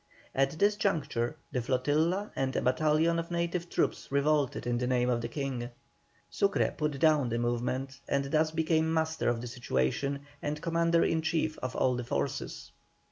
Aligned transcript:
At 0.33 0.57
this 0.57 0.77
juncture 0.77 1.35
the 1.51 1.61
flotilla 1.61 2.31
and 2.35 2.55
a 2.55 2.61
battalion 2.63 3.19
of 3.19 3.29
native 3.29 3.69
troops 3.69 4.11
revolted 4.11 4.65
in 4.65 4.79
the 4.79 4.87
name 4.87 5.11
of 5.11 5.21
the 5.21 5.27
King. 5.27 5.69
Sucre 6.27 6.73
put 6.75 6.97
down 6.97 7.29
the 7.29 7.37
movement, 7.37 7.99
and 8.09 8.25
thus 8.25 8.49
became 8.49 8.91
master 8.91 9.29
of 9.29 9.41
the 9.41 9.47
situation, 9.47 10.25
and 10.41 10.59
commander 10.59 11.03
in 11.03 11.21
chief 11.21 11.55
of 11.59 11.75
all 11.75 11.93
the 11.95 12.03
forces. 12.03 12.71